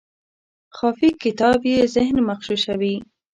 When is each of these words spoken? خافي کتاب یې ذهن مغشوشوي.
خافي 0.77 1.09
کتاب 1.23 1.59
یې 1.71 1.79
ذهن 1.95 2.17
مغشوشوي. 2.27 2.95